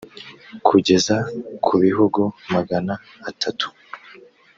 [0.67, 1.15] kugeza
[1.63, 2.21] ku bihumbi
[2.55, 2.93] magana
[3.29, 3.67] atatu